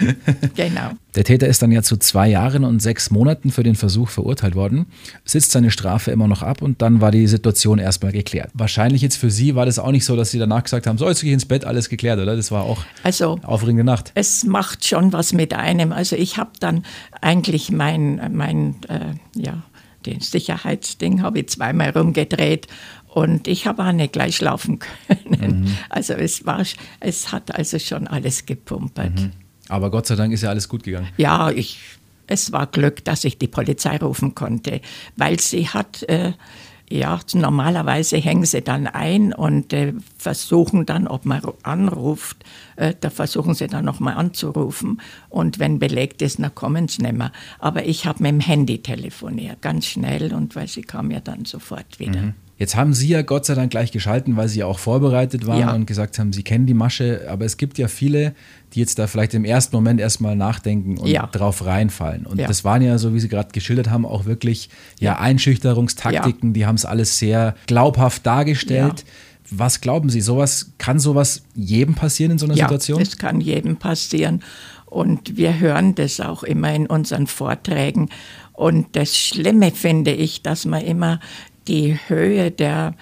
genau. 0.56 0.92
Der 1.16 1.24
Täter 1.24 1.48
ist 1.48 1.62
dann 1.62 1.72
ja 1.72 1.82
zu 1.82 1.98
zwei 1.98 2.30
Jahren 2.30 2.63
und 2.63 2.82
sechs 2.82 3.12
Monaten 3.12 3.51
für 3.51 3.63
den 3.63 3.75
Versuch 3.75 4.10
verurteilt 4.10 4.56
worden, 4.56 4.86
sitzt 5.25 5.51
seine 5.51 5.72
Strafe 5.72 6.12
immer 6.12 6.28
noch 6.28 6.42
ab 6.42 6.62
und 6.62 6.82
dann 6.82 7.01
war 7.01 7.12
die 7.12 7.28
Situation 7.28 7.80
erstmal 7.80 8.12
geklärt. 8.12 8.50
Wahrscheinlich 8.54 9.01
jetzt 9.01 9.18
für 9.18 9.30
Sie 9.32 9.56
war 9.56 9.66
das 9.66 9.80
auch 9.80 9.92
nicht 9.92 10.06
so, 10.06 10.16
dass 10.16 10.32
Sie 10.32 10.40
danach 10.40 10.63
gesagt 10.63 10.88
haben, 10.88 10.98
so 10.98 11.08
jetzt 11.10 11.22
gehe 11.22 11.32
ich 11.32 11.34
ins 11.34 11.46
Bett, 11.46 11.66
alles 11.66 11.90
geklärt, 11.90 12.20
oder? 12.20 12.36
Das 12.36 12.51
war 12.51 12.63
auch 12.63 12.84
Also 13.04 13.40
aufregende 13.44 13.84
Nacht. 13.84 14.12
es 14.16 14.44
macht 14.46 14.86
schon 14.86 15.12
was 15.12 15.34
mit 15.34 15.54
einem. 15.54 15.92
Also 15.92 16.16
ich 16.16 16.38
habe 16.38 16.51
dann 16.60 16.84
eigentlich 17.22 17.72
mein, 17.72 18.22
mein 18.34 18.75
äh, 18.88 19.40
ja, 19.40 19.63
den 20.05 20.20
Sicherheitsding 20.20 21.22
habe 21.22 21.39
ich 21.39 21.50
zweimal 21.50 21.89
rumgedreht 21.91 22.67
und 23.08 23.48
ich 23.48 23.67
habe 23.67 23.84
auch 23.84 23.91
nicht 23.91 24.13
gleich 24.13 24.38
schlafen 24.38 24.79
können. 25.10 25.77
Also 25.89 26.13
es 26.13 26.46
war, 26.46 26.63
es 27.00 27.31
hat 27.31 27.53
also 27.55 27.79
schon 27.79 28.08
alles 28.08 28.46
gepumpert. 28.46 29.29
Aber 29.67 29.91
Gott 29.91 30.08
sei 30.08 30.15
Dank 30.15 30.34
ist 30.34 30.43
ja 30.43 30.50
alles 30.50 30.67
gut 30.67 30.84
gegangen. 30.84 31.10
Ja, 31.17 31.50
ich, 31.50 31.79
es 32.27 32.51
war 32.51 32.67
Glück, 32.67 33.03
dass 33.05 33.24
ich 33.24 33.38
die 33.38 33.48
Polizei 33.48 33.98
rufen 33.98 34.36
konnte, 34.36 34.81
weil 35.17 35.39
sie 35.39 35.67
hat, 35.67 36.03
äh, 36.03 36.34
ja, 36.91 37.19
normalerweise 37.33 38.17
hängen 38.17 38.45
sie 38.45 38.62
dann 38.62 38.88
ein 38.88 39.33
und 39.33 39.74
äh, 39.74 39.93
versuchen 40.17 40.86
dann, 40.86 41.07
ob 41.07 41.25
man 41.25 41.41
ru- 41.41 41.53
anruft, 41.63 42.38
äh, 42.75 42.93
da 43.00 43.10
versuchen 43.10 43.53
sie 43.53 43.67
dann 43.67 43.86
nochmal 43.86 44.15
anzurufen 44.15 45.01
und 45.29 45.60
wenn 45.60 45.79
belegt 45.79 46.21
ist, 46.21 46.39
dann 46.39 46.53
kommen 46.53 46.88
sie 46.88 47.01
nicht 47.01 47.13
mehr. 47.17 47.31
Aber 47.60 47.86
ich 47.86 48.05
habe 48.05 48.24
mit 48.24 48.31
dem 48.31 48.39
Handy 48.39 48.79
telefoniert, 48.79 49.62
ganz 49.62 49.86
schnell 49.88 50.33
und 50.33 50.55
weil 50.55 50.67
sie 50.67 50.81
kam 50.81 51.12
ja 51.12 51.19
dann 51.19 51.45
sofort 51.45 52.00
wieder. 52.00 52.33
Jetzt 52.62 52.75
haben 52.75 52.94
Sie 52.94 53.08
ja 53.08 53.24
Gott 53.24 53.48
sei 53.48 53.56
Dank 53.56 53.72
gleich 53.72 53.91
geschalten, 53.91 54.38
weil 54.38 54.48
Sie 54.48 54.60
ja 54.60 54.68
auch 54.68 54.77
vorbereitet 54.77 55.48
waren 55.48 55.60
Ja. 55.60 55.74
und 55.74 55.88
gesagt 55.88 56.20
haben, 56.20 56.32
Sie 56.32 56.44
kennen 56.44 56.68
die 56.68 56.75
Masche. 56.75 57.25
Aber 57.27 57.44
es 57.44 57.58
gibt 57.58 57.80
ja 57.80 57.88
viele, 57.88 58.36
die 58.75 58.80
jetzt 58.82 59.00
da 59.00 59.08
vielleicht 59.08 59.34
im 59.34 59.46
ersten 59.46 59.75
Moment 59.75 60.00
erstmal 60.00 60.36
nachdenken 60.36 61.00
und 61.00 61.08
Ja. 61.08 61.25
drauf 61.25 61.65
reinfallen. 61.65 62.27
Und 62.27 62.38
Ja. 62.39 62.46
das 62.48 62.63
waren 62.63 62.84
ja, 62.84 63.00
so 63.00 63.15
wie 63.15 63.20
Sie 63.20 63.30
gerade 63.30 63.50
geschildert 63.51 63.89
haben, 63.89 64.06
auch 64.06 64.25
wirklich 64.25 64.70
ja, 65.00 65.18
Einschüchterungstaktiken. 65.18 66.53
Die 66.53 66.68
haben 66.68 66.75
es 66.75 66.86
alles 66.86 67.18
sehr 67.18 67.56
glaubhaft 67.65 68.27
dargestellt. 68.27 69.06
Was 69.50 69.82
glauben 69.82 70.10
Sie, 70.12 70.22
sowas, 70.22 70.72
kann 70.77 71.00
sowas 71.00 71.41
jedem 71.56 71.96
passieren 71.96 72.34
in 72.34 72.38
so 72.38 72.46
einer 72.46 72.56
Ja, 72.56 72.65
Situation? 72.65 73.00
das 73.00 73.18
kann 73.18 73.41
jedem 73.41 73.77
passieren. 73.77 74.44
Und 74.86 75.36
wir 75.36 75.60
hören 75.60 75.96
das 75.96 76.20
auch 76.20 76.44
immer 76.44 76.72
in 76.75 76.86
unseren 76.86 77.25
Vorträgen. 77.25 78.10
Und 78.53 78.96
das 78.96 79.18
Schlimme 79.18 79.72
finde 79.72 80.12
ich, 80.12 80.44
dass 80.44 80.65
man 80.65 80.82
immer 80.84 81.20
die 81.68 81.98
Höhe 82.08 82.51
der, 82.51 82.96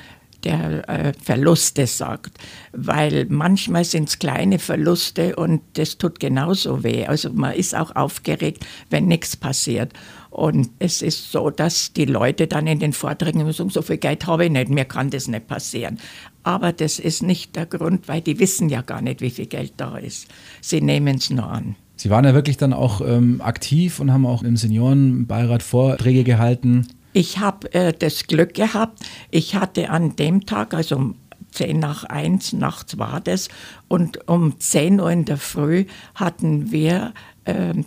der 0.44 0.88
äh, 0.89 1.13
Verluste 1.22 1.88
sagt. 1.88 2.38
Weil 2.72 3.25
manchmal 3.30 3.84
sind 3.84 4.10
es 4.10 4.20
kleine 4.20 4.60
Verluste 4.60 5.36
und 5.36 5.62
das 5.74 5.98
tut 5.98 6.20
genauso 6.20 6.84
weh. 6.84 7.06
Also 7.06 7.32
man 7.32 7.54
ist 7.54 7.75
auch 7.75 7.96
aufgeregt, 7.96 8.66
wenn 8.89 9.08
nichts 9.08 9.36
passiert. 9.36 9.94
Und 10.30 10.70
es 10.78 11.01
ist 11.01 11.32
so, 11.32 11.50
dass 11.50 11.92
die 11.94 12.06
Leute 12.06 12.48
dann 12.48 12.68
in 12.68 12.80
den 12.80 12.94
Vorträgen 12.94 13.42
immer 13.42 13.54
sagen, 13.54 13.72
so 13.72 13.82
viel 13.82 13.98
Geld 13.98 14.28
habe 14.28 14.46
ich 14.46 14.51
nicht, 14.51 14.70
mir 14.70 14.86
kann 14.86 15.10
das 15.10 15.28
nicht 15.28 15.48
passieren. 15.48 15.98
Aber 16.44 16.72
das 16.72 17.00
ist 17.00 17.24
nicht 17.24 17.56
der 17.56 17.66
Grund, 17.66 18.08
weil 18.08 18.22
die 18.22 18.39
wissen 18.39 18.70
ja 18.70 18.82
gar 18.82 19.01
nicht, 19.01 19.22
wie 19.22 19.32
viel 19.32 19.48
Geld 19.48 19.74
da 19.78 19.98
ist. 19.98 20.28
Sie 20.62 20.82
nehmen 20.82 21.18
es 21.18 21.30
nur 21.30 21.50
an. 21.50 21.75
Sie 21.96 22.10
waren 22.10 22.24
ja 22.24 22.34
wirklich 22.34 22.56
dann 22.56 22.72
auch 22.72 23.01
ähm, 23.01 23.42
aktiv 23.42 24.00
und 24.00 24.13
haben 24.13 24.25
auch 24.25 24.42
im 24.42 24.56
Seniorenbeirat 24.56 25.62
Vorträge 25.62 26.24
gehalten. 26.24 26.88
Ich 27.13 27.39
habe 27.39 27.74
äh, 27.74 27.94
das 27.94 28.28
Glück 28.28 28.54
gehabt, 28.54 29.00
ich 29.32 29.56
hatte 29.56 29.89
an 29.89 30.16
dem 30.16 30.46
Tag, 30.46 30.74
also 30.74 30.96
um 30.96 31.16
10 31.51 31.80
nach 31.80 32.04
1 32.04 32.54
nachts 32.54 32.98
war 32.98 33.20
das, 33.20 33.50
und 33.88 34.28
um 34.28 34.60
10 34.60 35.00
Uhr 35.00 35.12
in 35.12 35.25
der 35.25 35.38
Früh 35.38 35.86
hatten 36.16 36.72
wir 36.72 37.13
ähm, 37.46 37.86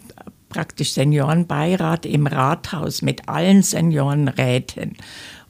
praktisch 0.49 0.93
Seniorenbeirat 0.93 2.05
im 2.05 2.27
Rathaus 2.27 3.01
mit 3.03 3.29
allen 3.29 3.63
Seniorenräten. 3.63 4.97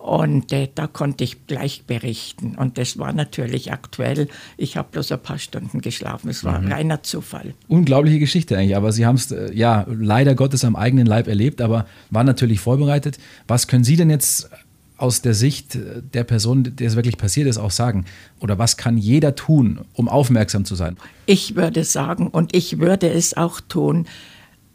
Und 0.03 0.53
äh, 0.53 0.69
da 0.75 0.89
konnte 0.89 1.23
ich 1.23 1.47
gleich 1.47 1.85
berichten. 1.87 2.57
Und 2.57 2.77
das 2.77 2.99
war 2.99 3.13
natürlich 3.13 3.71
aktuell. 3.71 4.27
Ich 4.57 4.77
habe 4.77 4.89
bloß 4.91 5.13
ein 5.13 5.23
paar 5.23 5.39
Stunden 5.39 5.81
geschlafen. 5.81 6.29
Es 6.29 6.43
war 6.43 6.61
reiner 6.69 7.05
Zufall. 7.05 7.55
Unglaubliche 7.69 8.19
Geschichte 8.19 8.59
eigentlich, 8.59 8.75
aber 8.75 8.91
Sie 8.91 9.07
haben 9.07 9.15
es 9.15 9.31
äh, 9.31 9.55
ja 9.55 9.87
leider 9.89 10.35
Gottes 10.35 10.65
am 10.65 10.75
eigenen 10.75 11.07
Leib 11.07 11.29
erlebt, 11.29 11.61
aber 11.61 11.87
waren 12.11 12.27
natürlich 12.27 12.59
vorbereitet. 12.59 13.19
Was 13.47 13.69
können 13.69 13.85
Sie 13.85 13.95
denn 13.95 14.11
jetzt 14.11 14.51
aus 14.97 15.23
der 15.23 15.35
Sicht 15.35 15.77
äh, 15.77 16.03
der 16.03 16.25
Person, 16.25 16.65
der 16.65 16.89
es 16.89 16.97
wirklich 16.97 17.17
passiert 17.17 17.47
ist, 17.47 17.59
auch 17.59 17.71
sagen? 17.71 18.05
Oder 18.41 18.59
was 18.59 18.77
kann 18.77 18.99
jeder 18.99 19.37
tun, 19.37 19.83
um 19.93 20.09
aufmerksam 20.09 20.65
zu 20.65 20.75
sein? 20.75 20.97
Ich 21.27 21.55
würde 21.55 21.85
sagen, 21.85 22.27
und 22.27 22.57
ich 22.57 22.81
würde 22.81 23.09
es 23.09 23.37
auch 23.37 23.61
tun, 23.61 24.07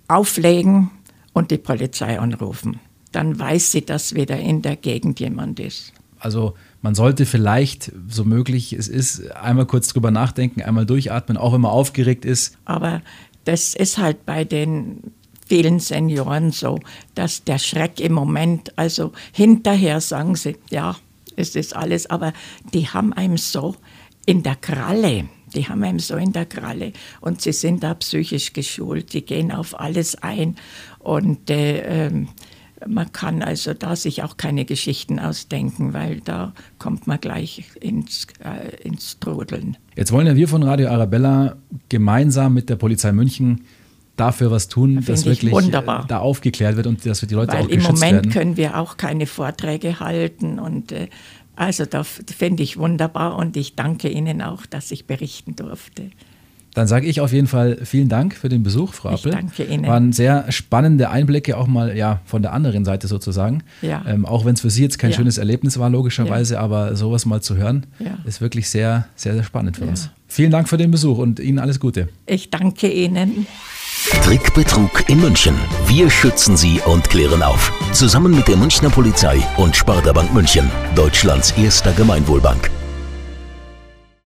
auflegen 0.08 0.90
und 1.34 1.52
die 1.52 1.58
Polizei 1.58 2.18
anrufen. 2.18 2.80
Dann 3.12 3.38
weiß 3.38 3.72
sie, 3.72 3.86
dass 3.86 4.16
wieder 4.16 4.38
in 4.38 4.62
der 4.62 4.76
Gegend 4.76 5.20
jemand 5.20 5.60
ist. 5.60 5.94
Also 6.20 6.56
man 6.82 6.96
sollte 6.96 7.26
vielleicht, 7.26 7.92
so 8.08 8.24
möglich 8.24 8.74
es 8.74 8.88
ist, 8.88 9.32
einmal 9.32 9.66
kurz 9.66 9.90
drüber 9.90 10.12
nachdenken, 10.12 10.62
einmal 10.62 10.86
durchatmen, 10.86 11.38
auch 11.38 11.54
wenn 11.54 11.62
man 11.62 11.72
aufgeregt 11.72 12.26
ist. 12.26 12.58
Aber 12.66 13.02
das 13.46 13.76
ist 13.76 13.98
halt 13.98 14.26
bei 14.26 14.44
den 14.44 15.12
vielen 15.48 15.80
Senioren 15.80 16.52
so, 16.52 16.80
dass 17.16 17.44
der 17.44 17.60
Schreck 17.60 18.00
im 18.00 18.14
Moment, 18.14 18.78
also 18.78 19.14
hinterher 19.32 20.02
sagen 20.02 20.36
sie, 20.36 20.58
ja, 20.70 20.96
es 21.36 21.56
ist 21.56 21.76
alles, 21.76 22.10
aber 22.10 22.34
die 22.74 22.88
haben 22.88 23.14
einem 23.14 23.38
so 23.38 23.76
in 24.26 24.44
der 24.44 24.56
Kralle. 24.56 25.30
Die 25.56 25.68
haben 25.70 25.84
einem 25.84 26.00
so 26.00 26.18
in 26.18 26.34
der 26.34 26.46
Kralle 26.46 26.92
und 27.22 27.42
sie 27.42 27.54
sind 27.54 27.82
da 27.84 27.94
psychisch 27.94 28.52
geschult, 28.52 29.14
die 29.14 29.22
gehen 29.22 29.52
auf 29.52 29.80
alles 29.80 30.16
ein 30.16 30.58
und 31.00 31.50
äh, 31.50 32.08
ähm, 32.08 32.28
man 32.86 33.12
kann 33.12 33.42
also 33.42 33.74
da 33.74 33.96
sich 33.96 34.24
auch 34.24 34.38
keine 34.38 34.66
Geschichten 34.66 35.20
ausdenken, 35.20 35.94
weil 35.94 36.22
da 36.22 36.54
kommt 36.78 37.08
man 37.08 37.20
gleich 37.20 37.64
ins, 37.80 38.28
äh, 38.44 38.76
ins 38.84 39.20
Trudeln. 39.20 39.78
Jetzt 39.96 40.12
wollen 40.12 40.28
ja 40.28 40.36
wir 40.36 40.48
von 40.48 40.64
Radio 40.64 40.90
Arabella 40.90 41.56
gemeinsam 41.90 42.54
mit 42.54 42.70
der 42.70 42.76
Polizei 42.76 43.12
München 43.12 43.62
dafür 44.16 44.52
was 44.52 44.68
tun, 44.68 44.96
Finde 44.96 45.12
dass 45.12 45.22
ich 45.22 45.26
wirklich 45.28 45.52
wunderbar. 45.52 46.04
äh, 46.04 46.08
da 46.08 46.20
aufgeklärt 46.20 46.76
wird 46.76 46.88
und 46.88 47.06
dass 47.06 47.22
wir 47.22 47.28
die 47.30 47.36
Leute 47.36 47.54
Weil 47.54 47.66
auch 47.66 47.70
im 47.70 47.80
geschützt 47.80 47.94
Moment 47.94 48.14
werden. 48.14 48.32
können 48.32 48.58
wir 48.58 48.78
auch 48.78 48.98
keine 48.98 49.26
Vorträge 49.28 50.00
halten 50.00 50.60
und 50.60 50.92
äh, 50.92 51.08
also 51.56 51.86
das 51.86 52.22
finde 52.38 52.62
ich 52.62 52.78
wunderbar 52.78 53.36
und 53.36 53.58
ich 53.58 53.76
danke 53.76 54.10
Ihnen 54.10 54.44
auch, 54.44 54.66
dass 54.68 54.92
ich 54.92 55.06
berichten 55.08 55.56
durfte. 55.56 56.12
Dann 56.78 56.86
sage 56.86 57.08
ich 57.08 57.22
auf 57.22 57.34
jeden 57.34 57.48
Fall 57.48 57.80
vielen 57.86 58.08
Dank 58.08 58.36
für 58.36 58.50
den 58.50 58.62
Besuch, 58.62 58.94
Frau 58.94 59.10
Ich 59.12 59.22
Appel. 59.22 59.32
danke 59.32 59.64
Ihnen. 59.64 59.88
Waren 59.88 60.14
sehr 60.14 60.52
spannende 60.52 61.10
Einblicke, 61.10 61.58
auch 61.58 61.66
mal 61.66 61.98
ja 61.98 62.22
von 62.26 62.44
der 62.44 62.54
anderen 62.54 62.86
Seite 62.86 63.08
sozusagen. 63.08 63.64
Ja. 63.82 64.04
Ähm, 64.08 64.28
auch 64.28 64.46
wenn 64.46 64.54
es 64.54 64.62
für 64.62 64.70
Sie 64.70 64.84
jetzt 64.84 65.00
kein 65.00 65.10
Ja. 65.10 65.16
schönes 65.18 65.40
Erlebnis 65.40 65.80
war, 65.80 65.90
logischerweise, 65.90 66.60
aber 66.60 66.96
sowas 66.96 67.26
mal 67.26 67.42
zu 67.42 67.56
hören, 67.56 67.88
Ja. 67.98 68.20
ist 68.26 68.42
wirklich 68.42 68.70
sehr, 68.70 69.08
sehr, 69.16 69.34
sehr 69.34 69.42
spannend 69.44 69.78
für 69.78 69.86
Ja. 69.86 69.90
uns. 69.90 70.12
Vielen 70.28 70.52
Dank 70.52 70.70
für 70.70 70.78
den 70.78 70.92
Besuch 70.92 71.18
und 71.18 71.40
Ihnen 71.40 71.58
alles 71.58 71.80
Gute. 71.80 72.10
Ich 72.28 72.52
danke 72.52 72.88
Ihnen. 72.92 73.48
Trickbetrug 74.24 75.10
in 75.10 75.20
München. 75.20 75.56
Wir 75.88 76.12
schützen 76.12 76.56
Sie 76.58 76.80
und 76.86 77.10
klären 77.10 77.42
auf. 77.42 77.72
Zusammen 77.92 78.36
mit 78.36 78.48
der 78.48 78.56
Münchner 78.58 78.92
Polizei 78.92 79.40
und 79.58 79.76
Sparda 79.76 80.14
Bank 80.14 80.32
München, 80.32 80.70
Deutschlands 80.96 81.52
erster 81.58 81.92
Gemeinwohlbank. 81.94 82.70